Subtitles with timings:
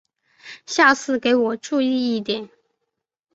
[0.65, 2.49] 下次给我注意一点！